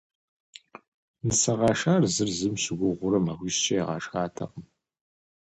[1.25, 4.65] Нысэ къашар зыр зым щыгугъыурэ махуищкӏэ ягъэшхатэкъым.